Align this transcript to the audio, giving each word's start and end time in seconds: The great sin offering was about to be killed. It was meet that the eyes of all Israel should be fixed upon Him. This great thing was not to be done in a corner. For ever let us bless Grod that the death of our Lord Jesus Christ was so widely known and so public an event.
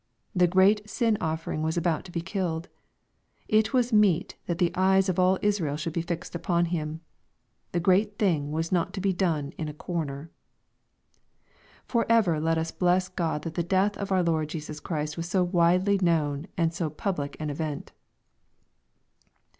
The 0.33 0.47
great 0.47 0.89
sin 0.89 1.15
offering 1.21 1.61
was 1.61 1.77
about 1.77 2.05
to 2.05 2.11
be 2.11 2.21
killed. 2.21 2.69
It 3.47 3.71
was 3.71 3.93
meet 3.93 4.35
that 4.47 4.57
the 4.57 4.71
eyes 4.73 5.09
of 5.09 5.19
all 5.19 5.37
Israel 5.43 5.77
should 5.77 5.93
be 5.93 6.01
fixed 6.01 6.33
upon 6.33 6.65
Him. 6.73 7.01
This 7.71 7.83
great 7.83 8.17
thing 8.17 8.51
was 8.51 8.71
not 8.71 8.93
to 8.93 8.99
be 8.99 9.13
done 9.13 9.51
in 9.59 9.67
a 9.69 9.75
corner. 9.75 10.31
For 11.85 12.07
ever 12.09 12.39
let 12.39 12.57
us 12.57 12.71
bless 12.71 13.09
Grod 13.11 13.43
that 13.43 13.53
the 13.53 13.61
death 13.61 13.95
of 13.97 14.11
our 14.11 14.23
Lord 14.23 14.49
Jesus 14.49 14.79
Christ 14.79 15.17
was 15.17 15.29
so 15.29 15.43
widely 15.43 15.99
known 16.01 16.47
and 16.57 16.73
so 16.73 16.89
public 16.89 17.37
an 17.39 17.51
event. 17.51 17.91